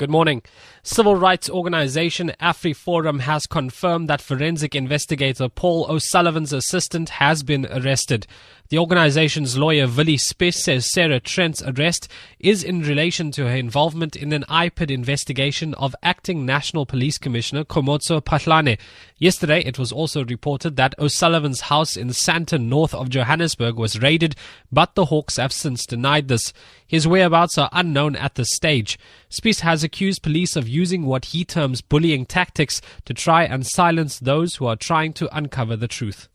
[0.00, 0.40] Good morning.
[0.82, 8.26] Civil rights organization AfriForum has confirmed that forensic investigator Paul O'Sullivan's assistant has been arrested.
[8.70, 12.06] The organization's lawyer, Willie Spies, says Sarah Trent's arrest
[12.38, 17.64] is in relation to her involvement in an IPID investigation of acting National Police Commissioner
[17.64, 18.78] Khomotso Phahlane.
[19.18, 24.36] Yesterday, it was also reported that O'Sullivan's house in Sandton, north of Johannesburg, was raided,
[24.70, 26.52] but the Hawks have since denied this.
[26.86, 29.00] His whereabouts are unknown at this stage.
[29.28, 34.20] Spies has accused police of using what he terms bullying tactics to try and silence
[34.20, 36.28] those who are trying to uncover the truth.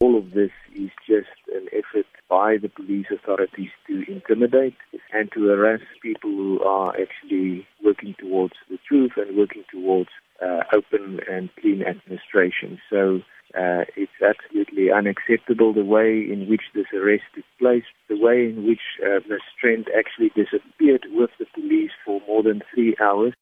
[0.00, 4.76] All of this is just an effort by the police authorities to intimidate
[5.12, 10.10] and to harass people who are actually working towards the truth and working towards
[10.44, 12.78] uh, open and clean administration.
[12.90, 13.22] So
[13.54, 18.66] uh, it's absolutely unacceptable the way in which this arrest took place, the way in
[18.66, 19.40] which uh, Ms.
[19.58, 23.32] Trent actually disappeared with the police for more than three hours.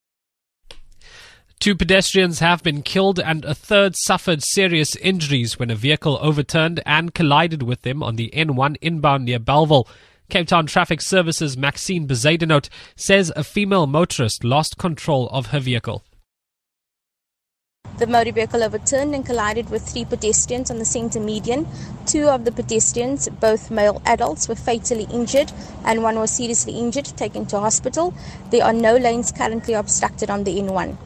[1.64, 6.82] Two pedestrians have been killed and a third suffered serious injuries when a vehicle overturned
[6.84, 9.88] and collided with them on the N1 inbound near Bellville.
[10.28, 16.04] Cape Town Traffic Services Maxine Bezuidenhout says a female motorist lost control of her vehicle.
[17.96, 21.66] The motor vehicle overturned and collided with three pedestrians on the centre median.
[22.04, 25.50] Two of the pedestrians, both male adults, were fatally injured
[25.86, 28.12] and one was seriously injured, taken to hospital.
[28.50, 30.98] There are no lanes currently obstructed on the N1.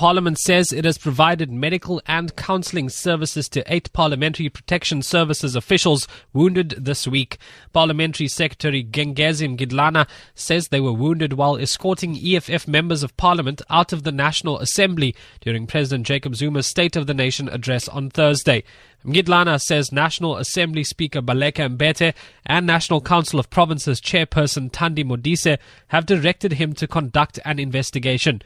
[0.00, 6.08] Parliament says it has provided medical and counselling services to eight Parliamentary Protection Services officials
[6.32, 7.36] wounded this week.
[7.74, 13.92] Parliamentary Secretary Gengezi Gidlana says they were wounded while escorting EFF members of Parliament out
[13.92, 18.64] of the National Assembly during President Jacob Zuma's State of the Nation address on Thursday.
[19.04, 22.14] Mgidlana says National Assembly Speaker Baleka Mbete
[22.46, 28.40] and National Council of Provinces Chairperson Thandi Modise have directed him to conduct an investigation.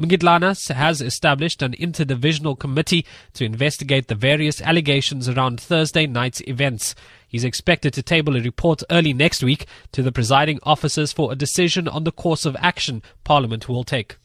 [0.00, 6.94] Mgidlana has established an interdivisional committee to investigate the various allegations around Thursday night's events.
[7.28, 11.36] He's expected to table a report early next week to the presiding officers for a
[11.36, 14.16] decision on the course of action Parliament will take.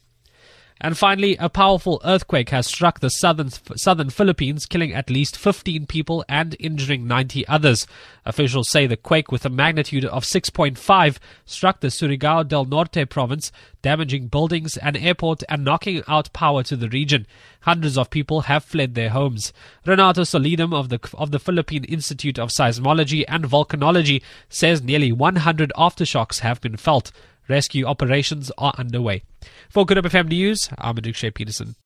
[0.78, 5.86] And finally, a powerful earthquake has struck the southern, southern Philippines, killing at least 15
[5.86, 7.86] people and injuring 90 others.
[8.26, 11.16] Officials say the quake with a magnitude of 6.5
[11.46, 13.50] struck the Surigao del Norte province,
[13.80, 17.26] damaging buildings and airport and knocking out power to the region.
[17.60, 19.54] Hundreds of people have fled their homes.
[19.86, 25.72] Renato Solidum of the, of the Philippine Institute of Seismology and Volcanology says nearly 100
[25.74, 27.12] aftershocks have been felt.
[27.48, 29.22] Rescue operations are underway.
[29.68, 31.74] For Good Hope FM News, I'm Adukshay Peterson.